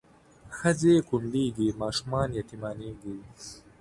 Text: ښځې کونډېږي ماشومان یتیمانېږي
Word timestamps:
ښځې 0.57 0.93
کونډېږي 1.09 1.67
ماشومان 1.81 2.29
یتیمانېږي 2.39 3.15